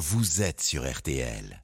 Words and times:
vous 0.00 0.40
êtes 0.40 0.62
sur 0.62 0.90
RTL. 0.90 1.62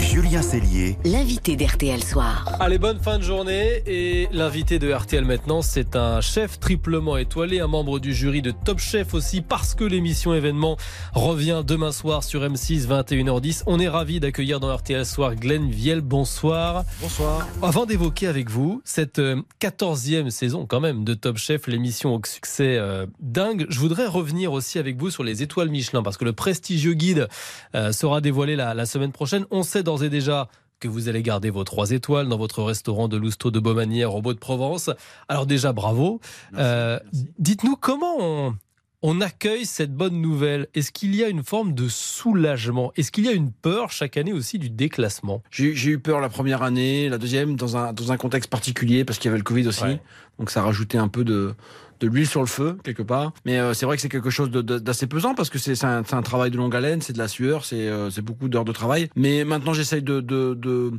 Julien 0.00 0.40
Cellier, 0.40 0.96
L'invité 1.04 1.56
d'RTL 1.56 2.02
Soir. 2.02 2.44
Allez, 2.58 2.78
bonne 2.78 2.98
fin 2.98 3.18
de 3.18 3.22
journée. 3.22 3.82
Et 3.86 4.28
l'invité 4.32 4.78
de 4.78 4.90
RTL 4.90 5.24
maintenant, 5.24 5.60
c'est 5.62 5.94
un 5.94 6.20
chef 6.20 6.58
triplement 6.58 7.16
étoilé, 7.18 7.60
un 7.60 7.66
membre 7.66 7.98
du 8.00 8.14
jury 8.14 8.40
de 8.40 8.50
Top 8.50 8.78
Chef 8.78 9.12
aussi, 9.14 9.42
parce 9.42 9.74
que 9.74 9.84
l'émission 9.84 10.34
événement 10.34 10.78
revient 11.12 11.62
demain 11.66 11.92
soir 11.92 12.24
sur 12.24 12.40
M6, 12.42 12.86
21h10. 12.86 13.64
On 13.66 13.78
est 13.78 13.88
ravi 13.88 14.20
d'accueillir 14.20 14.58
dans 14.58 14.74
RTL 14.74 15.04
Soir 15.04 15.34
Glenn 15.36 15.70
Viel. 15.70 16.00
Bonsoir. 16.00 16.84
Bonsoir. 17.02 17.46
Avant 17.62 17.84
d'évoquer 17.84 18.26
avec 18.26 18.48
vous 18.48 18.80
cette 18.84 19.18
euh, 19.18 19.42
14e 19.60 20.30
saison 20.30 20.66
quand 20.66 20.80
même 20.80 21.04
de 21.04 21.14
Top 21.14 21.36
Chef, 21.36 21.66
l'émission 21.66 22.14
au 22.14 22.20
succès 22.24 22.78
euh, 22.78 23.06
dingue, 23.20 23.66
je 23.68 23.78
voudrais 23.78 24.06
revenir 24.06 24.52
aussi 24.52 24.78
avec 24.78 24.96
vous 24.96 25.10
sur 25.10 25.24
les 25.24 25.42
étoiles 25.42 25.68
Michelin, 25.68 26.02
parce 26.02 26.16
que 26.16 26.24
le 26.24 26.32
prestigieux 26.32 26.94
guide 26.94 27.28
euh, 27.74 27.92
sera 27.92 28.20
dévoilé 28.20 28.56
la, 28.56 28.72
la 28.72 28.86
semaine 28.86 29.12
prochaine. 29.12 29.44
On 29.50 29.62
sait 29.62 29.82
d'ores 29.90 30.04
et 30.04 30.10
déjà 30.10 30.48
que 30.78 30.88
vous 30.88 31.08
allez 31.08 31.22
garder 31.22 31.50
vos 31.50 31.64
trois 31.64 31.90
étoiles 31.90 32.28
dans 32.28 32.38
votre 32.38 32.62
restaurant 32.62 33.08
de 33.08 33.16
Lousteau 33.16 33.50
de 33.50 33.58
Beaumanière 33.58 34.14
au 34.14 34.22
Beau 34.22 34.32
de 34.32 34.38
Provence. 34.38 34.88
Alors 35.28 35.46
déjà, 35.46 35.72
bravo. 35.72 36.20
Euh, 36.56 36.98
Dites-nous 37.38 37.76
comment 37.76 38.16
on, 38.18 38.54
on 39.02 39.20
accueille 39.20 39.64
cette 39.64 39.94
bonne 39.94 40.20
nouvelle. 40.20 40.68
Est-ce 40.74 40.92
qu'il 40.92 41.14
y 41.16 41.24
a 41.24 41.28
une 41.28 41.42
forme 41.42 41.74
de 41.74 41.88
soulagement? 41.88 42.92
Est-ce 42.96 43.10
qu'il 43.10 43.24
y 43.24 43.28
a 43.28 43.32
une 43.32 43.50
peur 43.52 43.90
chaque 43.90 44.16
année 44.16 44.32
aussi 44.32 44.58
du 44.58 44.70
déclassement? 44.70 45.42
J'ai 45.50 45.72
eu 45.90 45.98
peur 45.98 46.20
la 46.20 46.28
première 46.28 46.62
année, 46.62 47.08
la 47.08 47.18
deuxième 47.18 47.56
dans 47.56 47.76
un, 47.76 47.92
dans 47.92 48.12
un 48.12 48.16
contexte 48.16 48.50
particulier 48.50 49.04
parce 49.04 49.18
qu'il 49.18 49.28
y 49.28 49.30
avait 49.30 49.38
le 49.38 49.44
Covid 49.44 49.66
aussi. 49.66 49.84
Ouais. 49.84 50.00
Donc 50.38 50.50
ça 50.50 50.62
rajoutait 50.62 50.98
un 50.98 51.08
peu 51.08 51.24
de, 51.24 51.54
de 52.00 52.06
l'huile 52.06 52.26
sur 52.26 52.40
le 52.40 52.46
feu 52.46 52.76
quelque 52.84 53.02
part. 53.02 53.32
Mais 53.46 53.58
euh, 53.58 53.72
c'est 53.74 53.86
vrai 53.86 53.96
que 53.96 54.02
c'est 54.02 54.08
quelque 54.08 54.30
chose 54.30 54.50
d'assez 54.50 55.06
pesant 55.06 55.34
parce 55.34 55.48
que 55.50 55.58
c'est 55.58 55.82
un, 55.84 56.02
un 56.10 56.22
travail 56.22 56.50
de 56.50 56.56
longue 56.56 56.76
haleine, 56.76 57.00
c'est 57.00 57.12
de 57.14 57.18
la 57.18 57.28
sueur, 57.28 57.64
c'est 57.64 57.88
euh, 57.88 58.10
c'est 58.10 58.22
beaucoup 58.22 58.48
d'heures 58.48 58.64
de 58.66 58.72
travail. 58.72 59.08
Mais 59.16 59.44
maintenant 59.44 59.72
j'essaye 59.72 60.02
de, 60.02 60.20
de, 60.20 60.54
de- 60.54 60.92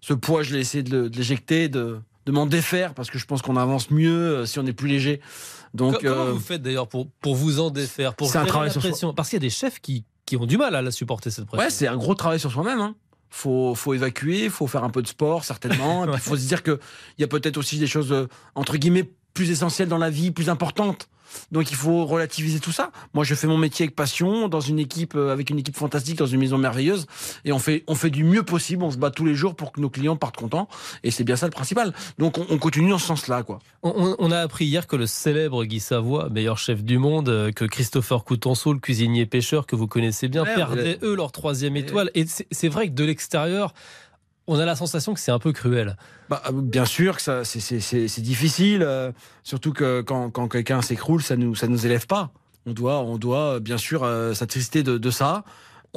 Ce 0.00 0.12
poids, 0.12 0.42
je 0.42 0.52
l'ai 0.54 0.60
essayé 0.60 0.82
de 0.82 1.10
l'éjecter, 1.16 1.68
de, 1.68 1.98
de 2.26 2.32
m'en 2.32 2.46
défaire 2.46 2.94
parce 2.94 3.10
que 3.10 3.18
je 3.18 3.26
pense 3.26 3.42
qu'on 3.42 3.56
avance 3.56 3.90
mieux 3.90 4.10
euh, 4.38 4.46
si 4.46 4.58
on 4.58 4.66
est 4.66 4.72
plus 4.72 4.88
léger. 4.88 5.20
Donc 5.74 5.94
Co- 5.94 6.00
Comment 6.02 6.14
euh, 6.26 6.32
vous 6.32 6.40
faites 6.40 6.62
d'ailleurs 6.62 6.88
pour, 6.88 7.08
pour 7.20 7.34
vous 7.36 7.60
en 7.60 7.70
défaire 7.70 8.14
pour 8.14 8.28
c'est 8.30 8.38
un 8.38 8.42
gérer 8.42 8.48
travail 8.50 8.70
la 8.74 8.80
pression? 8.80 9.12
Parce 9.14 9.28
qu'il 9.28 9.36
y 9.36 9.42
a 9.42 9.46
des 9.46 9.50
chefs 9.50 9.80
qui, 9.80 10.04
qui 10.24 10.36
ont 10.36 10.46
du 10.46 10.56
mal 10.56 10.74
à 10.74 10.82
la 10.82 10.90
supporter 10.90 11.30
cette 11.30 11.46
pression. 11.46 11.64
Ouais, 11.64 11.70
c'est 11.70 11.86
un 11.86 11.96
gros 11.96 12.14
travail 12.14 12.40
sur 12.40 12.50
soi-même. 12.52 12.80
Hein. 12.80 12.94
Faut, 13.30 13.74
faut 13.74 13.94
évacuer, 13.94 14.48
faut 14.48 14.66
faire 14.68 14.84
un 14.84 14.90
peu 14.90 15.02
de 15.02 15.08
sport 15.08 15.44
certainement. 15.44 16.06
Puis 16.12 16.20
faut 16.20 16.36
se 16.36 16.46
dire 16.46 16.62
que 16.62 16.78
il 17.18 17.22
y 17.22 17.24
a 17.24 17.28
peut-être 17.28 17.56
aussi 17.56 17.78
des 17.78 17.86
choses 17.88 18.12
euh, 18.12 18.28
entre 18.54 18.76
guillemets 18.76 19.10
plus 19.34 19.50
essentielles 19.50 19.88
dans 19.88 19.98
la 19.98 20.10
vie, 20.10 20.30
plus 20.30 20.48
importantes. 20.48 21.08
Donc 21.50 21.72
il 21.72 21.76
faut 21.76 22.06
relativiser 22.06 22.60
tout 22.60 22.70
ça. 22.70 22.92
Moi, 23.12 23.24
je 23.24 23.34
fais 23.34 23.48
mon 23.48 23.58
métier 23.58 23.84
avec 23.86 23.96
passion, 23.96 24.46
dans 24.46 24.60
une 24.60 24.78
équipe, 24.78 25.16
euh, 25.16 25.32
avec 25.32 25.50
une 25.50 25.58
équipe 25.58 25.76
fantastique, 25.76 26.16
dans 26.18 26.26
une 26.26 26.38
maison 26.38 26.58
merveilleuse, 26.58 27.06
et 27.44 27.50
on 27.50 27.58
fait, 27.58 27.82
on 27.88 27.96
fait 27.96 28.10
du 28.10 28.22
mieux 28.22 28.44
possible. 28.44 28.84
On 28.84 28.92
se 28.92 28.96
bat 28.98 29.10
tous 29.10 29.24
les 29.24 29.34
jours 29.34 29.56
pour 29.56 29.72
que 29.72 29.80
nos 29.80 29.90
clients 29.90 30.14
partent 30.14 30.36
contents, 30.36 30.68
et 31.02 31.10
c'est 31.10 31.24
bien 31.24 31.34
ça 31.34 31.46
le 31.46 31.50
principal. 31.50 31.92
Donc 32.18 32.38
on, 32.38 32.46
on 32.50 32.58
continue 32.58 32.90
dans 32.90 32.98
ce 32.98 33.06
sens-là, 33.08 33.42
quoi. 33.42 33.58
On, 33.82 34.14
on- 34.16 34.30
a 34.30 34.38
appris 34.38 34.66
hier 34.66 34.86
que 34.86 34.94
le 34.94 35.06
célèbre 35.06 35.64
Guy 35.64 35.80
Savoie, 35.80 36.28
meilleur 36.28 36.56
chef 36.56 36.84
du 36.84 36.98
monde, 36.98 37.28
euh, 37.28 37.50
que 37.50 37.64
Christopher 37.64 38.22
Coutenceau, 38.22 38.72
le 38.72 38.78
cuisinier 38.78 39.26
pêcheur 39.26 39.66
que 39.66 39.74
vous 39.74 39.88
connaissez 39.88 40.28
bien, 40.28 40.44
Ouais, 40.44 40.54
perdaient 40.54 40.98
eux 41.02 41.16
leur 41.16 41.32
troisième 41.32 41.76
étoile. 41.76 42.12
Et 42.14 42.26
c'est 42.52 42.68
vrai 42.68 42.86
que 42.86 42.92
de 42.94 43.02
l'extérieur, 43.02 43.74
on 44.46 44.58
a 44.58 44.64
la 44.64 44.76
sensation 44.76 45.14
que 45.14 45.20
c'est 45.20 45.30
un 45.32 45.38
peu 45.38 45.52
cruel. 45.52 45.96
Bah, 46.28 46.42
euh, 46.48 46.52
bien 46.52 46.84
sûr 46.84 47.16
que 47.16 47.22
ça, 47.22 47.44
c'est- 47.44 48.20
difficile, 48.20 48.82
euh, 48.82 49.12
surtout 49.42 49.72
que 49.72 50.00
quand, 50.02 50.30
quelqu'un 50.48 50.82
s'écroule, 50.82 51.22
ça 51.22 51.36
nous, 51.36 51.54
ça 51.54 51.66
nous 51.66 51.86
élève 51.86 52.06
pas. 52.06 52.30
On 52.66 52.72
doit, 52.72 53.00
on 53.00 53.18
doit 53.18 53.54
euh, 53.56 53.60
bien 53.60 53.78
sûr 53.78 54.08
s'attrister 54.34 54.82
de, 54.82 54.98
de 54.98 55.10
ça. 55.10 55.44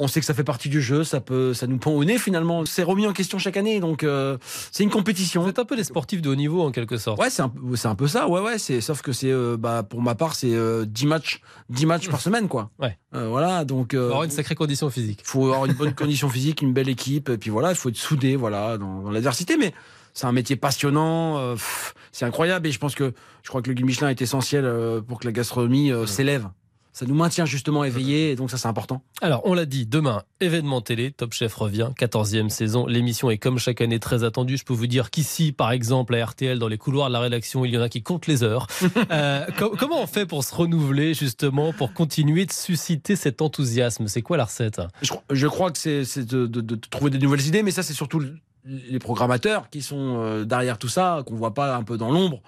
On 0.00 0.06
sait 0.08 0.20
que 0.20 0.26
ça 0.26 0.32
fait 0.34 0.44
partie 0.44 0.68
du 0.68 0.80
jeu, 0.80 1.02
ça 1.02 1.20
peut, 1.20 1.52
ça 1.54 1.66
nous 1.66 1.78
pend 1.78 1.90
au 1.90 2.04
nez 2.04 2.18
finalement. 2.18 2.64
C'est 2.66 2.84
remis 2.84 3.06
en 3.06 3.12
question 3.12 3.38
chaque 3.38 3.56
année, 3.56 3.80
donc 3.80 4.04
euh, 4.04 4.38
c'est 4.70 4.84
une 4.84 4.90
compétition. 4.90 5.46
Êtes 5.48 5.58
un 5.58 5.64
peu 5.64 5.74
des 5.76 5.82
sportifs 5.84 6.22
de 6.22 6.28
haut 6.30 6.36
niveau 6.36 6.62
en 6.62 6.70
quelque 6.70 6.96
sorte. 6.98 7.20
Ouais, 7.20 7.30
c'est 7.30 7.42
un, 7.42 7.48
peu- 7.48 7.74
c'est 7.76 7.88
un 7.88 7.94
peu 7.96 8.06
ça. 8.06 8.28
Ouais, 8.28 8.40
ouais. 8.40 8.58
C'est 8.58 8.80
sauf 8.80 9.02
que 9.02 9.12
c'est, 9.12 9.30
euh, 9.32 9.56
bah, 9.58 9.82
pour 9.82 10.00
ma 10.00 10.14
part, 10.14 10.34
c'est 10.36 10.54
euh, 10.54 10.84
10 10.86 11.06
matchs, 11.06 11.40
10 11.70 11.86
matchs 11.86 12.08
par 12.08 12.20
semaine, 12.20 12.46
quoi. 12.48 12.70
Ouais. 12.78 12.96
Euh, 13.14 13.28
voilà, 13.28 13.64
donc. 13.64 13.90
Il 13.92 13.96
faut 13.98 14.02
euh, 14.04 14.06
avoir 14.08 14.22
une 14.24 14.30
sacrée 14.30 14.54
condition 14.54 14.88
physique. 14.88 15.20
faut 15.24 15.46
avoir 15.46 15.66
une 15.66 15.72
bonne 15.72 15.94
condition 15.94 16.28
physique, 16.28 16.62
une 16.62 16.72
belle 16.72 16.88
équipe, 16.88 17.28
et 17.28 17.38
puis 17.38 17.50
voilà, 17.50 17.70
il 17.70 17.76
faut 17.76 17.88
être 17.88 17.96
soudé, 17.96 18.36
voilà, 18.36 18.78
dans, 18.78 19.02
dans 19.02 19.10
l'adversité. 19.10 19.56
Mais 19.56 19.72
c'est 20.14 20.26
un 20.26 20.32
métier 20.32 20.56
passionnant, 20.56 21.38
euh, 21.38 21.56
c'est 22.12 22.24
incroyable, 22.24 22.66
et 22.68 22.72
je 22.72 22.78
pense 22.78 22.94
que 22.94 23.12
je 23.42 23.48
crois 23.48 23.62
que 23.62 23.68
le 23.68 23.74
guide 23.74 23.86
Michelin 23.86 24.08
est 24.10 24.20
essentiel 24.22 24.64
euh, 24.64 25.00
pour 25.00 25.18
que 25.20 25.26
la 25.26 25.32
gastronomie 25.32 25.90
euh, 25.90 26.06
s'élève. 26.06 26.48
Ça 26.98 27.06
nous 27.06 27.14
maintient 27.14 27.44
justement 27.46 27.84
éveillés, 27.84 28.32
et 28.32 28.34
donc 28.34 28.50
ça 28.50 28.56
c'est 28.58 28.66
important. 28.66 29.02
Alors, 29.22 29.42
on 29.44 29.54
l'a 29.54 29.66
dit, 29.66 29.86
demain, 29.86 30.24
événement 30.40 30.80
télé, 30.80 31.12
Top 31.12 31.32
Chef 31.32 31.54
revient, 31.54 31.90
14e 31.96 32.48
saison. 32.48 32.86
L'émission 32.86 33.30
est 33.30 33.38
comme 33.38 33.60
chaque 33.60 33.80
année 33.80 34.00
très 34.00 34.24
attendue. 34.24 34.56
Je 34.56 34.64
peux 34.64 34.74
vous 34.74 34.88
dire 34.88 35.10
qu'ici, 35.10 35.52
par 35.52 35.70
exemple, 35.70 36.16
à 36.16 36.24
RTL, 36.26 36.58
dans 36.58 36.66
les 36.66 36.76
couloirs 36.76 37.06
de 37.06 37.12
la 37.12 37.20
rédaction, 37.20 37.64
il 37.64 37.72
y 37.72 37.78
en 37.78 37.82
a 37.82 37.88
qui 37.88 38.02
comptent 38.02 38.26
les 38.26 38.42
heures. 38.42 38.66
Euh, 39.12 39.46
co- 39.56 39.74
comment 39.78 40.02
on 40.02 40.06
fait 40.08 40.26
pour 40.26 40.42
se 40.42 40.52
renouveler, 40.54 41.14
justement, 41.14 41.72
pour 41.72 41.92
continuer 41.92 42.46
de 42.46 42.52
susciter 42.52 43.14
cet 43.14 43.40
enthousiasme? 43.42 44.08
C'est 44.08 44.22
quoi 44.22 44.36
la 44.36 44.44
recette? 44.46 44.80
Je, 45.02 45.10
crois- 45.10 45.22
je 45.30 45.46
crois 45.46 45.70
que 45.70 45.78
c'est 45.78 46.24
de, 46.26 46.46
de- 46.48 46.60
de 46.60 46.74
trouver 46.74 47.10
des 47.10 47.18
nouvelles 47.18 47.46
idées, 47.46 47.62
mais 47.62 47.70
ça 47.70 47.84
c'est 47.84 47.94
surtout 47.94 48.18
le- 48.18 48.34
les 48.66 48.98
programmateurs 48.98 49.70
qui 49.70 49.82
sont 49.82 50.16
euh, 50.18 50.44
derrière 50.44 50.78
tout 50.78 50.88
ça, 50.88 51.22
qu'on 51.26 51.36
voit 51.36 51.54
pas 51.54 51.76
un 51.76 51.84
peu 51.84 51.96
dans 51.96 52.10
l'ombre. 52.10 52.42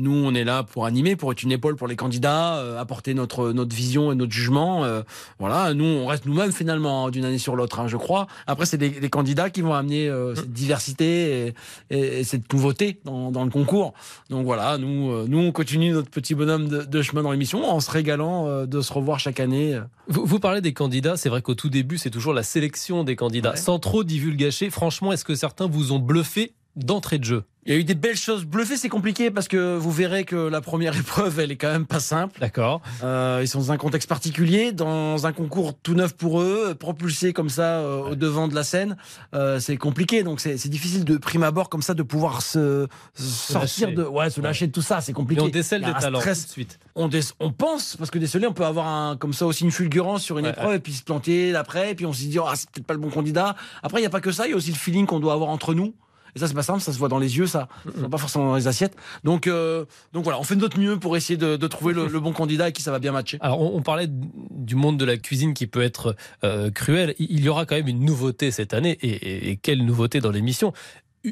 Nous, 0.00 0.12
on 0.24 0.34
est 0.34 0.44
là 0.44 0.62
pour 0.62 0.86
animer, 0.86 1.14
pour 1.14 1.30
être 1.30 1.42
une 1.42 1.52
épaule 1.52 1.76
pour 1.76 1.86
les 1.86 1.94
candidats, 1.96 2.56
euh, 2.56 2.80
apporter 2.80 3.12
notre 3.14 3.52
notre 3.52 3.76
vision 3.76 4.10
et 4.12 4.14
notre 4.14 4.32
jugement. 4.32 4.82
euh, 4.84 5.02
voilà, 5.38 5.74
nous, 5.74 5.84
on 5.84 6.06
reste 6.06 6.24
nous-mêmes 6.26 6.52
finalement 6.52 7.06
hein, 7.06 7.10
d'une 7.10 7.24
année 7.24 7.38
sur 7.38 7.54
l'autre, 7.54 7.78
hein, 7.80 7.86
je 7.88 7.96
crois. 7.98 8.26
Après, 8.46 8.64
c'est 8.66 8.78
des, 8.78 8.88
des 8.88 9.10
candidats 9.10 9.50
qui 9.50 9.60
vont 9.60 9.74
amener 9.74 10.08
euh, 10.08 10.34
cette 10.34 10.52
diversité 10.52 11.48
et, 11.48 11.54
et- 11.90 12.20
et 12.20 12.24
cette 12.24 12.50
nouveauté 12.52 12.98
dans, 13.04 13.30
dans 13.30 13.44
le 13.44 13.50
concours. 13.50 13.92
Donc 14.30 14.44
voilà, 14.44 14.78
nous, 14.78 15.10
euh, 15.12 15.26
nous, 15.28 15.38
on 15.38 15.52
continue 15.52 15.90
notre 15.92 16.10
petit 16.10 16.34
bonhomme 16.34 16.68
de, 16.68 16.82
de 16.82 17.02
chemin 17.02 17.22
dans 17.22 17.30
l'émission 17.32 17.68
en 17.70 17.80
se 17.80 17.90
régalant 17.90 18.46
euh, 18.48 18.66
de 18.66 18.80
se 18.80 18.92
revoir 18.92 19.20
chaque 19.20 19.38
année. 19.40 19.78
vous, 20.08 20.24
vous 20.24 20.40
parlez 20.40 20.60
des 20.62 20.72
candidats, 20.72 21.16
c'est 21.16 21.28
vrai 21.28 21.42
qu'au 21.42 21.54
tout 21.54 21.68
début, 21.68 21.98
c'est 21.98 22.10
toujours 22.10 22.32
la 22.32 22.42
sélection 22.42 23.04
des 23.04 23.16
candidats. 23.16 23.50
Ouais. 23.50 23.56
Sans 23.56 23.78
trop 23.78 24.02
divulgacher, 24.02 24.70
franchement, 24.70 25.12
est-ce 25.12 25.24
que 25.24 25.34
certains 25.34 25.66
vous 25.66 25.92
ont 25.92 25.98
bluffé? 25.98 26.52
D'entrée 26.76 27.18
de 27.18 27.24
jeu 27.24 27.44
Il 27.66 27.72
y 27.72 27.76
a 27.76 27.78
eu 27.78 27.84
des 27.84 27.94
belles 27.94 28.16
choses. 28.16 28.44
Bluffer, 28.44 28.76
c'est 28.76 28.88
compliqué 28.88 29.30
parce 29.30 29.48
que 29.48 29.76
vous 29.76 29.90
verrez 29.90 30.24
que 30.24 30.36
la 30.36 30.60
première 30.60 30.96
épreuve, 30.98 31.40
elle 31.40 31.50
est 31.50 31.56
quand 31.56 31.70
même 31.70 31.84
pas 31.86 32.00
simple. 32.00 32.38
D'accord. 32.40 32.80
Euh, 33.02 33.40
ils 33.42 33.48
sont 33.48 33.58
dans 33.58 33.72
un 33.72 33.76
contexte 33.76 34.08
particulier, 34.08 34.72
dans 34.72 35.26
un 35.26 35.32
concours 35.32 35.74
tout 35.74 35.94
neuf 35.94 36.14
pour 36.14 36.40
eux, 36.40 36.74
propulsés 36.78 37.32
comme 37.32 37.50
ça 37.50 37.80
euh, 37.80 38.10
au 38.10 38.14
devant 38.14 38.48
de 38.48 38.54
la 38.54 38.62
scène. 38.64 38.96
Euh, 39.34 39.58
c'est 39.60 39.76
compliqué, 39.76 40.22
donc 40.22 40.40
c'est 40.40 40.68
difficile 40.68 41.04
de 41.04 41.16
prime 41.18 41.42
abord 41.42 41.68
comme 41.68 41.82
ça 41.82 41.92
de 41.94 42.02
pouvoir 42.02 42.40
se, 42.40 42.86
se 43.14 43.52
sortir 43.52 43.88
lâcher. 43.88 43.96
de, 43.96 44.04
ouais, 44.04 44.30
se 44.30 44.40
lâcher 44.40 44.66
de 44.68 44.72
tout 44.72 44.82
ça. 44.82 45.00
C'est 45.00 45.10
Et 45.12 45.14
compliqué. 45.14 45.42
on 45.42 45.48
décèle 45.48 45.82
des 45.84 45.92
talents 45.92 46.18
tout 46.18 46.22
stress. 46.22 46.46
de 46.46 46.50
suite. 46.52 46.78
On, 46.94 47.08
dé- 47.08 47.20
on 47.40 47.52
pense 47.52 47.96
parce 47.96 48.10
que 48.10 48.18
décelé, 48.18 48.46
on 48.46 48.52
peut 48.54 48.64
avoir 48.64 48.86
un, 48.86 49.16
comme 49.16 49.32
ça 49.32 49.44
aussi 49.46 49.64
une 49.64 49.72
fulgurance 49.72 50.22
sur 50.22 50.38
une 50.38 50.46
Ouais, 50.46 50.52
épreuve 50.52 50.74
et 50.74 50.80
puis 50.80 50.92
se 50.92 51.02
planter 51.02 51.52
d'après, 51.52 51.90
et 51.90 51.94
puis 51.94 52.06
on 52.06 52.12
se 52.12 52.20
dit 52.22 52.38
ah 52.42 52.52
c'est 52.54 52.70
peut-être 52.70 52.86
pas 52.86 52.94
le 52.94 53.00
bon 53.00 53.10
candidat. 53.10 53.54
Après 53.82 54.00
il 54.00 54.04
y 54.04 54.06
a 54.06 54.10
pas 54.10 54.20
que 54.20 54.32
ça, 54.32 54.46
il 54.46 54.50
y 54.50 54.52
a 54.54 54.56
aussi 54.56 54.70
le 54.70 54.76
feeling 54.76 55.04
qu'on 55.06 55.20
doit 55.20 55.32
avoir 55.34 55.50
entre 55.50 55.74
nous. 55.74 55.94
Et 56.36 56.38
ça 56.38 56.46
c'est 56.48 56.54
pas 56.54 56.62
simple, 56.62 56.80
ça 56.80 56.92
se 56.92 56.98
voit 56.98 57.08
dans 57.08 57.18
les 57.18 57.36
yeux, 57.38 57.46
ça, 57.46 57.68
pas 58.10 58.18
forcément 58.18 58.46
dans 58.48 58.56
les 58.56 58.66
assiettes. 58.68 58.96
Donc 59.24 59.46
euh, 59.46 59.84
donc 60.12 60.24
voilà, 60.24 60.38
on 60.38 60.44
fait 60.44 60.56
de 60.56 60.60
notre 60.60 60.78
mieux 60.78 60.98
pour 60.98 61.16
essayer 61.16 61.36
de, 61.36 61.56
de 61.56 61.66
trouver 61.66 61.94
le, 61.94 62.06
le 62.06 62.20
bon 62.20 62.32
candidat 62.32 62.68
et 62.68 62.72
qui 62.72 62.82
ça 62.82 62.90
va 62.92 62.98
bien 62.98 63.12
matcher. 63.12 63.38
Alors, 63.40 63.60
on, 63.60 63.76
on 63.76 63.82
parlait 63.82 64.08
du 64.08 64.76
monde 64.76 64.98
de 64.98 65.04
la 65.04 65.16
cuisine 65.16 65.54
qui 65.54 65.66
peut 65.66 65.82
être 65.82 66.14
euh, 66.44 66.70
cruel. 66.70 67.14
Il 67.18 67.30
il 67.40 67.44
y 67.44 67.48
aura 67.48 67.64
quand 67.64 67.74
même 67.76 67.88
une 67.88 68.04
nouveauté 68.04 68.50
cette 68.50 68.74
année. 68.74 68.98
Et, 69.02 69.08
et- 69.08 69.50
et 69.50 69.56
quelle 69.56 69.84
nouveauté 69.86 70.20
dans 70.20 70.30
l'émission 70.30 70.72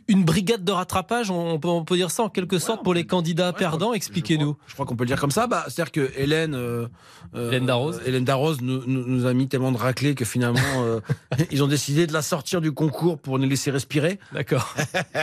Une 0.07 0.23
brigade 0.25 0.65
de 0.65 0.73
rattrapage, 0.73 1.31
on 1.31 1.59
peut, 1.59 1.69
on 1.69 1.83
peut 1.85 1.97
dire 1.97 2.11
ça 2.11 2.23
en 2.25 2.29
quelque 2.29 2.59
sorte, 2.59 2.83
pour 2.85 2.93
les 2.93 3.07
candidats 3.07 3.53
perdants 3.55 3.95
Expliquez-nous. 3.95 4.57
Je 4.67 4.75
crois 4.75 4.85
qu'on 4.85 4.97
peut 4.97 5.05
le 5.05 5.09
dire 5.09 5.19
comme 5.21 5.31
ça. 5.31 5.47
Bah, 5.47 5.65
c'est-à-dire 5.69 5.93
que 5.93 6.13
Hélène, 6.17 6.55
euh, 6.55 6.87
euh, 7.35 7.49
Hélène 7.51 7.65
Darroze. 7.67 8.01
Hélène 8.05 8.25
Darroze 8.25 8.61
nous, 8.61 8.83
nous- 8.87 9.07
nous 9.07 9.25
a 9.27 9.33
mis 9.33 9.49
tellement 9.49 9.73
de 9.73 9.79
raclés 9.79 10.15
que 10.15 10.27
finalement, 10.27 10.61
euh, 10.85 11.01
ils 11.51 11.63
ont 11.63 11.69
décidé 11.69 12.07
de 12.07 12.13
la 12.13 12.21
sortir 12.21 12.61
du 12.61 12.73
concours 12.73 13.19
pour 13.19 13.39
nous 13.39 13.49
laisser 13.49 13.71
respirer. 13.71 14.19
D'accord. 14.33 14.75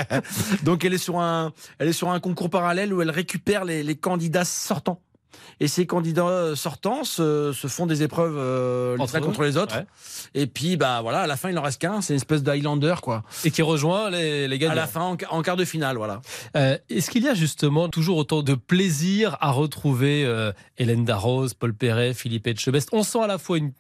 Donc 0.64 0.84
elle 0.84 0.94
est 0.94 0.98
sur 0.98 1.20
un, 1.20 1.54
elle 1.80 1.90
est 1.90 1.94
sur 1.94 2.10
un 2.10 2.20
concours 2.20 2.50
parallèle 2.50 2.94
où 2.94 3.02
elle 3.02 3.12
récupère 3.12 3.66
les, 3.66 3.84
les 3.84 3.96
candidats 3.96 4.46
sortants. 4.46 5.00
Et 5.60 5.68
ces 5.68 5.86
candidats 5.86 6.28
euh, 6.28 6.56
sortants 6.56 7.04
se, 7.04 7.54
se 7.54 7.68
font 7.68 7.86
des 7.86 8.04
épreuves 8.04 8.36
euh, 8.38 8.96
les 8.98 9.02
Entre 9.02 9.16
uns 9.16 9.22
contre 9.22 9.44
les 9.44 9.58
autres. 9.58 9.76
ouais. 9.76 9.86
Et 10.34 10.48
puis 10.48 10.76
bah 10.78 11.02
voilà, 11.02 11.22
à 11.22 11.28
la 11.28 11.38
fin 11.38 11.50
il 11.50 11.58
en 11.58 11.62
reste 11.62 11.82
qu'un. 11.82 12.02
C'est 12.02 12.14
une 12.14 12.18
espèce 12.18 12.44
d'Highlander 12.44 12.96
quoi. 13.02 13.24
Et 13.44 13.52
qui 13.52 13.62
rejoint 13.62 14.10
les, 14.10 14.48
les 14.48 14.60
gagnants. 14.60 14.74
À 14.74 14.76
la 14.76 14.88
fin 14.88 15.02
en, 15.02 15.18
en 15.30 15.42
quart 15.42 15.56
de 15.56 15.66
finale 15.66 15.98
voilà. 15.98 16.22
Euh, 16.56 16.78
Est-ce 16.90 17.10
qu'il 17.10 17.24
y 17.24 17.28
a 17.30 17.34
justement 17.34 17.90
toujours 17.90 18.18
autant 18.18 18.44
de 18.44 18.54
plaisir 18.56 19.38
à 19.40 19.52
retrouver 19.52 20.26
euh, 20.26 20.52
Hélène 20.78 21.06
Darroze, 21.06 21.54
Paul 21.54 21.74
Perret, 21.74 22.14
Philippe 22.14 22.48
Etchebest? 22.48 22.90
On 22.92 23.04
sent 23.04 23.20
à 23.22 23.28
la 23.28 23.38
fois 23.38 23.58
une 23.58 23.72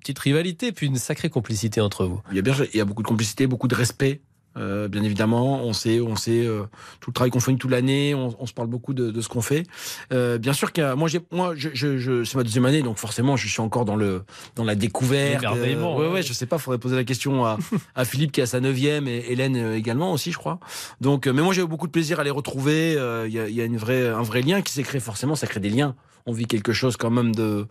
petite 0.00 0.18
rivalité 0.20 0.70
puis 0.70 0.86
une 0.86 0.96
sacrée 0.96 1.28
complicité 1.28 1.80
entre 1.80 2.04
vous. 2.04 2.20
Il 2.30 2.36
y 2.36 2.38
a 2.38 2.42
bien, 2.42 2.54
il 2.72 2.76
y 2.76 2.80
a 2.80 2.84
beaucoup 2.84 3.02
de 3.02 3.08
complicité, 3.08 3.48
beaucoup 3.48 3.66
de 3.68 3.74
respect. 3.74 4.20
Euh, 4.56 4.88
bien 4.88 5.02
évidemment. 5.02 5.62
On 5.62 5.72
sait, 5.72 6.00
on 6.00 6.16
sait 6.16 6.46
euh, 6.46 6.62
tout 7.00 7.10
le 7.10 7.14
travail 7.14 7.30
qu'on 7.30 7.40
fait 7.40 7.54
toute 7.54 7.70
l'année. 7.70 8.14
On, 8.14 8.34
on, 8.38 8.46
se 8.46 8.52
parle 8.52 8.68
beaucoup 8.68 8.94
de, 8.94 9.10
de 9.10 9.20
ce 9.20 9.28
qu'on 9.28 9.42
fait. 9.42 9.64
Euh, 10.12 10.38
bien 10.38 10.52
sûr 10.52 10.72
que 10.72 10.94
moi, 10.94 11.08
j'ai, 11.08 11.20
moi, 11.30 11.54
je, 11.54 11.70
je, 11.72 11.98
je 11.98 12.24
c'est 12.24 12.36
ma 12.36 12.42
deuxième 12.42 12.64
année, 12.64 12.82
donc 12.82 12.98
forcément, 12.98 13.36
je 13.36 13.48
suis 13.48 13.60
encore 13.60 13.84
dans 13.84 13.96
le 13.96 14.22
dans 14.54 14.64
la 14.64 14.74
découverte. 14.74 15.44
Euh, 15.44 15.96
ouais, 15.96 16.08
ouais, 16.08 16.22
je 16.22 16.32
sais 16.32 16.46
pas. 16.46 16.58
Faudrait 16.58 16.78
poser 16.78 16.96
la 16.96 17.04
question 17.04 17.44
à, 17.44 17.58
à 17.94 18.04
Philippe 18.04 18.32
qui 18.32 18.40
a 18.40 18.46
sa 18.46 18.60
neuvième 18.60 19.08
et 19.08 19.24
Hélène 19.28 19.56
également 19.74 20.12
aussi, 20.12 20.32
je 20.32 20.38
crois. 20.38 20.58
Donc, 21.00 21.26
mais 21.26 21.42
moi, 21.42 21.52
j'ai 21.52 21.62
eu 21.62 21.66
beaucoup 21.66 21.86
de 21.86 21.92
plaisir 21.92 22.20
à 22.20 22.24
les 22.24 22.30
retrouver. 22.30 22.92
Il 23.26 23.32
y 23.32 23.38
a, 23.38 23.48
y, 23.48 23.60
a, 23.60 23.64
une 23.64 23.76
vraie, 23.76 24.08
un 24.08 24.22
vrai 24.22 24.42
lien 24.42 24.62
qui 24.62 24.72
s'est 24.72 24.82
créé. 24.82 25.00
Forcément, 25.00 25.34
ça 25.34 25.46
crée 25.46 25.60
des 25.60 25.70
liens. 25.70 25.94
On 26.26 26.32
vit 26.32 26.46
quelque 26.46 26.72
chose 26.72 26.96
quand 26.96 27.10
même 27.10 27.34
de 27.34 27.66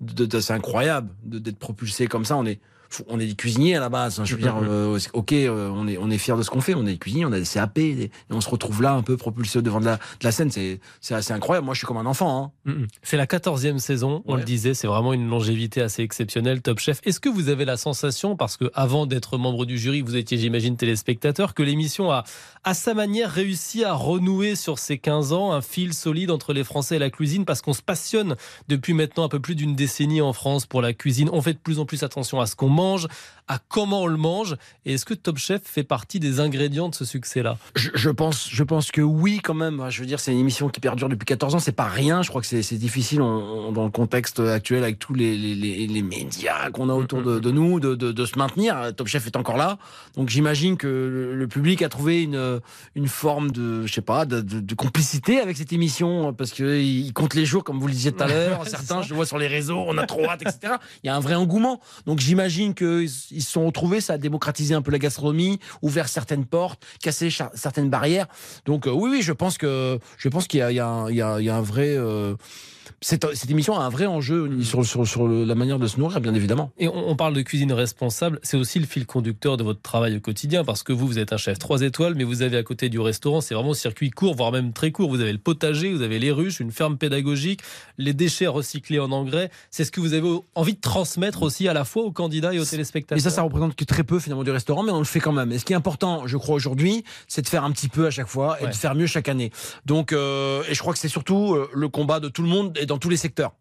d'assez 0.00 0.52
incroyable 0.52 1.08
d'être 1.24 1.58
propulsé 1.58 2.06
comme 2.06 2.24
ça. 2.24 2.36
On 2.36 2.44
est 2.44 2.60
on 3.08 3.20
est 3.20 3.26
des 3.26 3.34
cuisiniers 3.34 3.76
à 3.76 3.80
la 3.80 3.88
base. 3.88 4.20
Hein, 4.20 4.24
je 4.24 4.34
veux 4.34 4.42
dire, 4.42 4.56
euh, 4.62 4.98
ok, 5.12 5.32
euh, 5.32 5.70
on 5.74 5.88
est 5.88 5.98
on 5.98 6.10
est 6.10 6.18
fiers 6.18 6.36
de 6.36 6.42
ce 6.42 6.50
qu'on 6.50 6.60
fait. 6.60 6.74
On 6.74 6.82
est 6.86 6.92
des 6.92 6.98
cuisiniers, 6.98 7.24
on 7.24 7.32
a 7.32 7.38
des 7.38 7.46
CAP, 7.46 7.78
et 7.78 8.10
on 8.30 8.40
se 8.40 8.48
retrouve 8.48 8.82
là 8.82 8.92
un 8.92 9.02
peu 9.02 9.16
propulsé 9.16 9.62
devant 9.62 9.80
de 9.80 9.86
la, 9.86 9.96
de 9.96 10.24
la 10.24 10.32
scène. 10.32 10.50
C'est 10.50 10.80
c'est 11.00 11.14
assez 11.14 11.32
incroyable. 11.32 11.64
Moi, 11.64 11.74
je 11.74 11.78
suis 11.78 11.86
comme 11.86 11.96
un 11.96 12.06
enfant. 12.06 12.52
Hein. 12.66 12.72
C'est 13.02 13.16
la 13.16 13.26
quatorzième 13.26 13.78
saison. 13.78 14.22
On 14.26 14.34
ouais. 14.34 14.40
le 14.40 14.44
disait, 14.44 14.74
c'est 14.74 14.86
vraiment 14.86 15.12
une 15.12 15.28
longévité 15.28 15.80
assez 15.80 16.02
exceptionnelle. 16.02 16.62
Top 16.62 16.78
Chef. 16.78 17.00
Est-ce 17.04 17.20
que 17.20 17.28
vous 17.28 17.48
avez 17.48 17.64
la 17.64 17.76
sensation, 17.76 18.36
parce 18.36 18.56
que 18.56 18.70
avant 18.74 19.06
d'être 19.06 19.38
membre 19.38 19.66
du 19.66 19.78
jury, 19.78 20.00
vous 20.02 20.16
étiez, 20.16 20.38
j'imagine, 20.38 20.76
téléspectateur, 20.76 21.54
que 21.54 21.62
l'émission 21.62 22.10
a 22.10 22.24
à 22.64 22.74
sa 22.74 22.94
manière 22.94 23.30
réussi 23.30 23.84
à 23.84 23.92
renouer 23.92 24.54
sur 24.54 24.78
ces 24.78 24.98
15 24.98 25.32
ans 25.32 25.52
un 25.52 25.60
fil 25.60 25.92
solide 25.92 26.30
entre 26.30 26.52
les 26.52 26.64
Français 26.64 26.96
et 26.96 26.98
la 26.98 27.10
cuisine, 27.10 27.44
parce 27.44 27.60
qu'on 27.60 27.72
se 27.72 27.82
passionne 27.82 28.36
depuis 28.68 28.94
maintenant 28.94 29.24
un 29.24 29.28
peu 29.28 29.40
plus 29.40 29.54
d'une 29.54 29.74
décennie 29.74 30.20
en 30.20 30.32
France 30.32 30.66
pour 30.66 30.80
la 30.82 30.92
cuisine. 30.92 31.28
On 31.32 31.42
fait 31.42 31.52
de 31.52 31.58
plus 31.58 31.78
en 31.78 31.86
plus 31.86 32.02
attention 32.02 32.40
à 32.40 32.46
ce 32.46 32.56
qu'on 32.56 32.68
mange, 32.68 32.83
mange 32.84 33.08
à 33.48 33.58
comment 33.68 34.02
on 34.02 34.06
le 34.06 34.16
mange. 34.16 34.56
Et 34.86 34.94
est-ce 34.94 35.04
que 35.04 35.14
Top 35.14 35.38
Chef 35.38 35.62
fait 35.64 35.82
partie 35.82 36.20
des 36.20 36.40
ingrédients 36.40 36.88
de 36.88 36.94
ce 36.94 37.04
succès-là? 37.04 37.58
Je, 37.74 37.90
je, 37.94 38.10
pense, 38.10 38.48
je 38.50 38.62
pense 38.62 38.90
que 38.90 39.00
oui, 39.00 39.40
quand 39.42 39.54
même. 39.54 39.84
Je 39.90 40.00
veux 40.00 40.06
dire, 40.06 40.20
c'est 40.20 40.32
une 40.32 40.38
émission 40.38 40.68
qui 40.68 40.80
perdure 40.80 41.08
depuis 41.08 41.26
14 41.26 41.54
ans. 41.54 41.58
C'est 41.58 41.72
pas 41.72 41.84
rien. 41.84 42.22
Je 42.22 42.28
crois 42.28 42.40
que 42.40 42.46
c'est 42.46 42.76
difficile 42.76 43.20
on, 43.20 43.26
on, 43.68 43.72
dans 43.72 43.84
le 43.84 43.90
contexte 43.90 44.40
actuel 44.40 44.82
avec 44.82 44.98
tous 44.98 45.14
les, 45.14 45.36
les, 45.36 45.54
les, 45.54 45.86
les 45.86 46.02
médias 46.02 46.70
qu'on 46.70 46.88
a 46.88 46.94
autour 46.94 47.22
de, 47.22 47.38
de 47.38 47.50
nous 47.50 47.80
de, 47.80 47.94
de, 47.94 48.12
de, 48.12 48.26
se 48.26 48.38
maintenir. 48.38 48.94
Top 48.96 49.08
Chef 49.08 49.26
est 49.26 49.36
encore 49.36 49.56
là. 49.56 49.78
Donc 50.16 50.28
j'imagine 50.28 50.76
que 50.76 50.86
le, 50.86 51.34
le, 51.34 51.48
public 51.48 51.82
a 51.82 51.88
trouvé 51.88 52.22
une, 52.22 52.60
une 52.94 53.08
forme 53.08 53.50
de, 53.50 53.86
je 53.86 53.92
sais 53.92 54.00
pas, 54.00 54.24
de, 54.24 54.40
de 54.40 54.74
complicité 54.74 55.40
avec 55.40 55.56
cette 55.56 55.72
émission 55.72 56.32
parce 56.32 56.50
qu'il 56.50 57.12
compte 57.12 57.34
les 57.34 57.44
jours, 57.44 57.64
comme 57.64 57.78
vous 57.78 57.86
le 57.86 57.92
disiez 57.92 58.12
tout 58.12 58.22
à 58.22 58.26
l'heure. 58.28 58.66
Certains, 58.66 59.02
je 59.02 59.10
le 59.10 59.16
vois 59.16 59.26
sur 59.26 59.38
les 59.38 59.46
réseaux, 59.46 59.84
on 59.86 59.98
a 59.98 60.06
trop 60.06 60.24
hâte, 60.24 60.42
etc. 60.42 60.74
Il 61.02 61.08
y 61.08 61.10
a 61.10 61.16
un 61.16 61.20
vrai 61.20 61.34
engouement. 61.34 61.80
Donc 62.06 62.20
j'imagine 62.20 62.74
qu'ils 63.34 63.42
se 63.42 63.52
sont 63.52 63.66
retrouvés, 63.66 64.00
ça 64.00 64.14
a 64.14 64.18
démocratisé 64.18 64.74
un 64.74 64.82
peu 64.82 64.90
la 64.90 64.98
gastronomie, 64.98 65.58
ouvert 65.82 66.08
certaines 66.08 66.44
portes, 66.44 66.84
cassé 67.02 67.28
certaines 67.54 67.90
barrières. 67.90 68.26
Donc 68.64 68.86
euh, 68.86 68.90
oui, 68.90 69.10
oui, 69.10 69.22
je 69.22 69.32
pense 69.32 69.58
que 69.58 69.98
je 70.16 70.28
pense 70.28 70.46
qu'il 70.46 70.60
y, 70.60 70.74
y, 70.74 70.80
a 70.80 71.56
un 71.56 71.62
vrai 71.62 71.94
euh, 71.96 72.34
cette, 73.00 73.26
cette, 73.34 73.50
émission 73.50 73.78
a 73.78 73.84
un 73.84 73.88
vrai 73.88 74.06
enjeu 74.06 74.50
sur, 74.62 74.84
sur, 74.84 75.06
sur, 75.06 75.28
la 75.28 75.54
manière 75.54 75.78
de 75.78 75.86
se 75.86 75.98
nourrir, 75.98 76.20
bien 76.20 76.34
évidemment. 76.34 76.72
Et 76.78 76.88
on, 76.88 77.08
on 77.08 77.16
parle 77.16 77.34
de 77.34 77.42
cuisine 77.42 77.72
responsable, 77.72 78.38
c'est 78.42 78.56
aussi 78.56 78.78
le 78.78 78.86
fil 78.86 79.06
conducteur 79.06 79.56
de 79.56 79.64
votre 79.64 79.80
travail 79.80 80.16
au 80.16 80.20
quotidien, 80.20 80.64
parce 80.64 80.82
que 80.82 80.92
vous, 80.92 81.06
vous 81.06 81.18
êtes 81.18 81.32
un 81.32 81.36
chef 81.36 81.58
3 81.58 81.82
étoiles, 81.82 82.14
mais 82.14 82.24
vous 82.24 82.42
avez 82.42 82.56
à 82.56 82.62
côté 82.62 82.88
du 82.88 83.00
restaurant, 83.00 83.40
c'est 83.40 83.54
vraiment 83.54 83.74
circuit 83.74 84.10
court, 84.10 84.34
voire 84.34 84.52
même 84.52 84.72
très 84.72 84.90
court. 84.90 85.08
Vous 85.08 85.20
avez 85.20 85.32
le 85.32 85.38
potager, 85.38 85.92
vous 85.92 86.02
avez 86.02 86.18
les 86.18 86.30
ruches, 86.30 86.60
une 86.60 86.72
ferme 86.72 86.96
pédagogique, 86.96 87.60
les 87.98 88.12
déchets 88.12 88.46
recyclés 88.46 88.98
en 88.98 89.10
engrais. 89.12 89.50
C'est 89.70 89.84
ce 89.84 89.90
que 89.90 90.00
vous 90.00 90.14
avez 90.14 90.28
envie 90.54 90.74
de 90.74 90.80
transmettre 90.80 91.42
aussi 91.42 91.68
à 91.68 91.72
la 91.72 91.84
fois 91.84 92.02
aux 92.04 92.12
candidats 92.12 92.54
et 92.54 92.58
aux 92.58 92.64
téléspectateurs. 92.64 93.18
Et 93.18 93.20
ça, 93.20 93.30
ça 93.30 93.42
représente 93.42 93.76
que 93.76 93.84
très 93.84 94.04
peu 94.04 94.18
finalement 94.18 94.44
du 94.44 94.50
restaurant, 94.50 94.82
mais 94.82 94.92
on 94.92 94.98
le 94.98 95.04
fait 95.04 95.20
quand 95.20 95.32
même. 95.32 95.52
Et 95.52 95.58
ce 95.58 95.64
qui 95.64 95.72
est 95.72 95.76
important, 95.76 96.26
je 96.26 96.36
crois, 96.36 96.54
aujourd'hui, 96.54 97.04
c'est 97.28 97.42
de 97.42 97.48
faire 97.48 97.64
un 97.64 97.70
petit 97.70 97.88
peu 97.88 98.06
à 98.06 98.10
chaque 98.10 98.28
fois 98.28 98.58
et 98.60 98.64
ouais. 98.64 98.70
de 98.70 98.74
faire 98.74 98.94
mieux 98.94 99.06
chaque 99.06 99.28
année. 99.28 99.50
Donc, 99.86 100.12
euh, 100.12 100.62
et 100.68 100.74
je 100.74 100.80
crois 100.80 100.92
que 100.92 100.98
c'est 100.98 101.08
surtout 101.08 101.54
euh, 101.54 101.68
le 101.72 101.88
combat 101.88 102.20
de 102.20 102.28
tout 102.28 102.42
le 102.42 102.48
monde 102.48 102.73
dans 102.86 102.98
tous 102.98 103.08
les 103.08 103.16
secteurs 103.16 103.54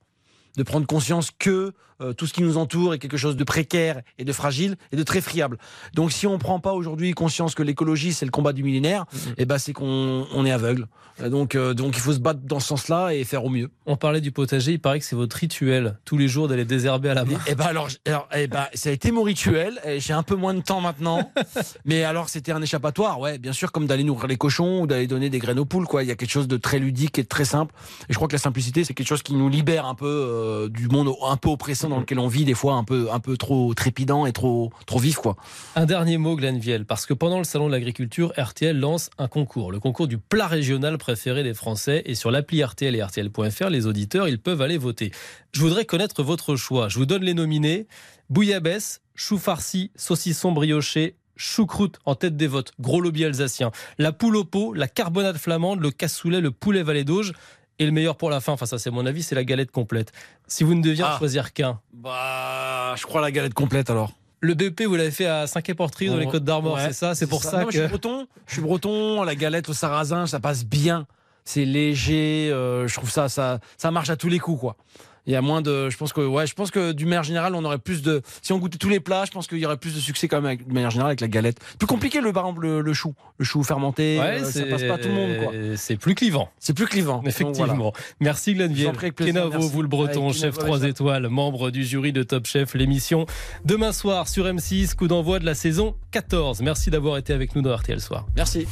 de 0.57 0.63
prendre 0.63 0.87
conscience 0.87 1.31
que 1.37 1.73
euh, 2.01 2.13
tout 2.13 2.27
ce 2.27 2.33
qui 2.33 2.43
nous 2.43 2.57
entoure 2.57 2.93
est 2.93 2.99
quelque 2.99 3.17
chose 3.17 3.37
de 3.37 3.43
précaire 3.43 4.01
et 4.17 4.25
de 4.25 4.33
fragile 4.33 4.75
et 4.91 4.95
de 4.95 5.03
très 5.03 5.21
friable. 5.21 5.57
Donc 5.93 6.11
si 6.11 6.27
on 6.27 6.33
ne 6.33 6.37
prend 6.37 6.59
pas 6.59 6.73
aujourd'hui 6.73 7.11
conscience 7.13 7.55
que 7.55 7.63
l'écologie 7.63 8.13
c'est 8.13 8.25
le 8.25 8.31
combat 8.31 8.53
du 8.53 8.63
millénaire, 8.63 9.05
mmh. 9.11 9.17
et 9.37 9.45
ben 9.45 9.57
c'est 9.57 9.73
qu'on 9.73 10.27
on 10.33 10.45
est 10.45 10.51
aveugle. 10.51 10.87
Donc 11.29 11.55
euh, 11.55 11.73
donc 11.73 11.95
il 11.95 11.99
faut 11.99 12.13
se 12.13 12.19
battre 12.19 12.41
dans 12.43 12.59
ce 12.59 12.67
sens-là 12.67 13.13
et 13.13 13.23
faire 13.23 13.45
au 13.45 13.49
mieux. 13.49 13.69
On 13.85 13.95
parlait 13.95 14.21
du 14.21 14.31
potager, 14.31 14.73
il 14.73 14.79
paraît 14.79 14.99
que 14.99 15.05
c'est 15.05 15.15
votre 15.15 15.35
rituel 15.35 15.97
tous 16.05 16.17
les 16.17 16.27
jours 16.27 16.47
d'aller 16.47 16.65
désherber 16.65 17.09
à 17.09 17.13
la 17.13 17.25
main. 17.25 17.39
Et 17.47 17.55
ben 17.55 17.65
alors, 17.65 17.89
alors 18.05 18.27
et 18.35 18.47
ben 18.47 18.67
ça 18.73 18.89
a 18.89 18.91
été 18.91 19.11
mon 19.11 19.23
rituel. 19.23 19.79
J'ai 19.97 20.13
un 20.13 20.23
peu 20.23 20.35
moins 20.35 20.53
de 20.53 20.61
temps 20.61 20.81
maintenant, 20.81 21.31
mais 21.85 22.03
alors 22.03 22.29
c'était 22.29 22.51
un 22.51 22.61
échappatoire, 22.61 23.19
ouais, 23.19 23.37
bien 23.37 23.53
sûr 23.53 23.71
comme 23.71 23.85
d'aller 23.85 24.03
nourrir 24.03 24.27
les 24.27 24.37
cochons 24.37 24.81
ou 24.81 24.87
d'aller 24.87 25.07
donner 25.07 25.29
des 25.29 25.39
graines 25.39 25.59
aux 25.59 25.65
poules 25.65 25.85
quoi. 25.85 26.03
Il 26.03 26.09
y 26.09 26.11
a 26.11 26.15
quelque 26.15 26.31
chose 26.31 26.47
de 26.47 26.57
très 26.57 26.79
ludique 26.79 27.19
et 27.19 27.23
de 27.23 27.27
très 27.27 27.45
simple. 27.45 27.73
Et 28.09 28.13
je 28.13 28.15
crois 28.15 28.27
que 28.27 28.33
la 28.33 28.39
simplicité 28.39 28.83
c'est 28.83 28.93
quelque 28.93 29.07
chose 29.07 29.23
qui 29.23 29.35
nous 29.35 29.49
libère 29.49 29.85
un 29.85 29.95
peu 29.95 30.07
euh, 30.07 30.42
du 30.69 30.87
monde 30.87 31.13
un 31.23 31.37
peu 31.37 31.49
oppressant 31.49 31.89
dans 31.89 31.99
lequel 31.99 32.19
on 32.19 32.27
vit 32.27 32.45
des 32.45 32.53
fois 32.53 32.73
un 32.73 32.83
peu 32.83 33.09
un 33.11 33.19
peu 33.19 33.37
trop 33.37 33.73
trépidant 33.73 34.25
et 34.25 34.31
trop 34.31 34.71
trop 34.85 34.99
vif 34.99 35.15
quoi. 35.17 35.35
Un 35.75 35.85
dernier 35.85 36.17
mot 36.17 36.35
Glenn 36.35 36.59
Viel 36.59 36.85
parce 36.85 37.05
que 37.05 37.13
pendant 37.13 37.37
le 37.37 37.43
salon 37.43 37.67
de 37.67 37.71
l'agriculture 37.71 38.33
RTL 38.37 38.77
lance 38.77 39.09
un 39.17 39.27
concours, 39.27 39.71
le 39.71 39.79
concours 39.79 40.07
du 40.07 40.17
plat 40.17 40.47
régional 40.47 40.97
préféré 40.97 41.43
des 41.43 41.53
Français 41.53 42.03
et 42.05 42.15
sur 42.15 42.31
l'appli 42.31 42.63
RTL 42.63 42.95
et 42.95 43.03
RTL.fr 43.03 43.69
les 43.69 43.85
auditeurs 43.85 44.27
ils 44.27 44.39
peuvent 44.39 44.61
aller 44.61 44.77
voter. 44.77 45.11
Je 45.51 45.61
voudrais 45.61 45.85
connaître 45.85 46.23
votre 46.23 46.55
choix. 46.55 46.89
Je 46.89 46.97
vous 46.97 47.05
donne 47.05 47.23
les 47.23 47.33
nominés 47.33 47.87
bouillabaisse, 48.29 49.01
chou 49.15 49.37
farci, 49.37 49.91
saucisson 49.95 50.51
brioché, 50.51 51.15
choucroute 51.35 51.99
en 52.05 52.15
tête 52.15 52.37
des 52.37 52.47
votes, 52.47 52.71
gros 52.79 53.01
lobby 53.01 53.25
alsacien, 53.25 53.71
la 53.97 54.11
poule 54.11 54.35
au 54.37 54.43
pot, 54.43 54.73
la 54.73 54.87
carbonade 54.87 55.37
flamande, 55.37 55.81
le 55.81 55.91
cassoulet, 55.91 56.41
le 56.41 56.51
poulet 56.51 56.83
valet 56.83 57.03
d'auge. 57.03 57.33
Et 57.79 57.85
le 57.85 57.91
meilleur 57.91 58.15
pour 58.15 58.29
la 58.29 58.39
fin, 58.39 58.53
enfin 58.53 58.65
ça 58.65 58.77
c'est 58.77 58.91
mon 58.91 59.05
avis, 59.05 59.23
c'est 59.23 59.35
la 59.35 59.43
galette 59.43 59.71
complète. 59.71 60.11
Si 60.47 60.63
vous 60.63 60.75
ne 60.75 60.81
deviez 60.81 61.03
ah. 61.05 61.15
choisir 61.17 61.53
qu'un. 61.53 61.79
Bah, 61.93 62.93
je 62.95 63.03
crois 63.03 63.21
la 63.21 63.31
galette 63.31 63.53
complète 63.53 63.89
alors. 63.89 64.13
Le 64.41 64.55
BP, 64.55 64.83
vous 64.83 64.95
l'avez 64.95 65.11
fait 65.11 65.25
à 65.25 65.47
5 65.47 65.73
porterie 65.73 66.07
dans 66.07 66.17
les 66.17 66.27
Côtes 66.27 66.43
d'Armor, 66.43 66.75
ouais, 66.75 66.87
c'est 66.87 66.93
ça 66.93 67.15
C'est 67.15 67.27
pour 67.27 67.43
ça, 67.43 67.51
ça 67.51 67.59
non, 67.61 67.65
que. 67.67 67.71
Je 67.71 67.79
suis 67.79 67.87
breton, 67.87 68.27
je 68.45 68.53
suis 68.53 68.61
breton, 68.61 69.23
la 69.23 69.35
galette 69.35 69.69
au 69.69 69.73
sarrasin, 69.73 70.27
ça 70.27 70.41
passe 70.41 70.65
bien. 70.65 71.07
C'est 71.45 71.63
léger, 71.63 72.49
euh, 72.51 72.87
je 72.87 72.93
trouve 72.93 73.09
ça, 73.09 73.29
ça, 73.29 73.59
ça 73.77 73.89
marche 73.89 74.09
à 74.09 74.17
tous 74.17 74.27
les 74.27 74.39
coups, 74.39 74.59
quoi 74.59 74.75
il 75.25 75.33
y 75.33 75.35
a 75.35 75.41
moins 75.41 75.61
de 75.61 75.89
je 75.89 75.97
pense 75.97 76.13
que 76.13 76.21
ouais 76.21 76.47
je 76.47 76.53
pense 76.53 76.71
que 76.71 76.91
du 76.91 77.05
manière 77.05 77.23
générale 77.23 77.55
on 77.55 77.63
aurait 77.63 77.77
plus 77.77 78.01
de 78.01 78.21
si 78.41 78.51
on 78.51 78.59
goûtait 78.59 78.77
tous 78.77 78.89
les 78.89 78.99
plats 78.99 79.25
je 79.25 79.31
pense 79.31 79.47
qu'il 79.47 79.57
y 79.57 79.65
aurait 79.65 79.77
plus 79.77 79.95
de 79.95 79.99
succès 79.99 80.27
quand 80.27 80.37
même 80.37 80.45
avec, 80.45 80.67
de 80.67 80.73
manière 80.73 80.91
générale 80.91 81.11
avec 81.11 81.21
la 81.21 81.27
galette. 81.27 81.59
Plus 81.77 81.87
compliqué 81.87 82.21
le 82.21 82.33
par 82.33 82.43
exemple 82.43 82.63
le, 82.63 82.81
le 82.81 82.93
chou. 82.93 83.13
Le 83.37 83.45
chou 83.45 83.63
fermenté 83.63 84.19
ouais, 84.19 84.41
euh, 84.41 84.43
ça 84.43 84.65
passe 84.65 84.83
pas 84.83 84.95
à 84.95 84.97
tout 84.97 85.07
le 85.07 85.13
monde 85.13 85.37
quoi. 85.37 85.53
c'est 85.75 85.97
plus 85.97 86.15
clivant. 86.15 86.49
C'est 86.59 86.73
plus 86.73 86.87
clivant. 86.87 87.21
Effectivement 87.25 87.73
voilà. 87.73 87.91
merci 88.19 88.53
Glenville. 88.53 88.91
Kenavo 89.15 89.59
vous 89.59 89.81
le 89.81 89.87
breton 89.87 90.31
chef 90.33 90.57
3 90.57 90.83
étoiles 90.83 91.27
membre 91.29 91.71
du 91.71 91.83
jury 91.83 92.11
de 92.11 92.23
Top 92.23 92.45
Chef 92.45 92.73
l'émission 92.73 93.25
demain 93.65 93.91
soir 93.91 94.27
sur 94.27 94.45
M6 94.45 94.95
coup 94.95 95.07
d'envoi 95.07 95.39
de 95.39 95.45
la 95.45 95.55
saison 95.55 95.95
14 96.11 96.61
merci 96.61 96.89
d'avoir 96.89 97.17
été 97.17 97.33
avec 97.33 97.55
nous 97.55 97.61
dans 97.61 97.75
RTL 97.75 97.99
Soir. 97.99 98.25
Merci. 98.35 98.67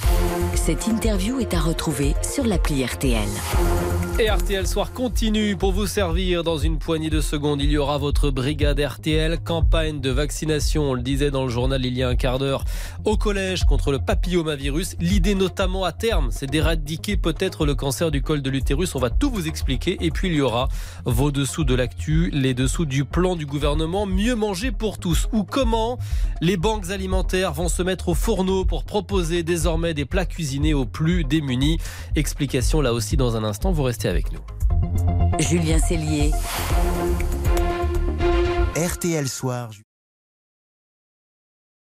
Cette 0.55 0.87
interview 0.87 1.39
est 1.39 1.53
à 1.53 1.59
retrouver 1.59 2.15
sur 2.21 2.45
l'appli 2.45 2.83
RTL 2.83 3.27
et 4.21 4.29
RTL 4.29 4.67
Soir 4.67 4.93
continue 4.93 5.55
pour 5.55 5.71
vous 5.71 5.87
servir 5.87 6.43
dans 6.43 6.57
une 6.57 6.77
poignée 6.77 7.09
de 7.09 7.21
secondes. 7.21 7.59
Il 7.59 7.71
y 7.71 7.77
aura 7.77 7.97
votre 7.97 8.29
brigade 8.29 8.79
RTL, 8.79 9.39
campagne 9.39 9.99
de 9.99 10.11
vaccination, 10.11 10.91
on 10.91 10.93
le 10.93 11.01
disait 11.01 11.31
dans 11.31 11.43
le 11.43 11.49
journal 11.49 11.83
il 11.83 11.97
y 11.97 12.03
a 12.03 12.09
un 12.09 12.15
quart 12.15 12.37
d'heure, 12.37 12.63
au 13.03 13.17
collège 13.17 13.63
contre 13.63 13.91
le 13.91 13.97
papillomavirus. 13.97 14.95
L'idée 14.99 15.33
notamment 15.33 15.85
à 15.85 15.91
terme, 15.91 16.29
c'est 16.31 16.45
d'éradiquer 16.45 17.17
peut-être 17.17 17.65
le 17.65 17.73
cancer 17.73 18.11
du 18.11 18.21
col 18.21 18.43
de 18.43 18.49
l'utérus. 18.51 18.93
On 18.93 18.99
va 18.99 19.09
tout 19.09 19.31
vous 19.31 19.47
expliquer. 19.47 19.97
Et 20.01 20.11
puis 20.11 20.27
il 20.27 20.35
y 20.35 20.41
aura 20.41 20.67
vos 21.05 21.31
dessous 21.31 21.63
de 21.63 21.73
l'actu, 21.73 22.29
les 22.31 22.53
dessous 22.53 22.85
du 22.85 23.05
plan 23.05 23.35
du 23.35 23.47
gouvernement, 23.47 24.05
mieux 24.05 24.35
manger 24.35 24.71
pour 24.71 24.99
tous. 24.99 25.29
Ou 25.31 25.43
comment 25.43 25.97
les 26.41 26.57
banques 26.57 26.91
alimentaires 26.91 27.53
vont 27.53 27.69
se 27.69 27.81
mettre 27.81 28.09
au 28.09 28.13
fourneau 28.13 28.65
pour 28.65 28.83
proposer 28.83 29.41
désormais 29.41 29.95
des 29.95 30.05
plats 30.05 30.25
cuisinés 30.25 30.75
aux 30.75 30.85
plus 30.85 31.23
démunis. 31.23 31.79
Explication 32.15 32.81
là 32.81 32.93
aussi 32.93 33.17
dans 33.17 33.35
un 33.35 33.43
instant. 33.43 33.71
Vous 33.71 33.83
restez 33.83 34.10
avec 34.11 34.31
nous. 34.33 34.41
Julien 35.39 35.79
Cellier. 35.79 36.31
RTL 38.75 39.27
Soir. 39.27 39.71